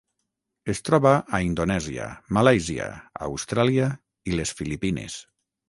[0.71, 2.07] Es troba a Indonèsia,
[2.39, 2.89] Malàisia,
[3.29, 3.93] Austràlia
[4.33, 5.23] i les Filipines.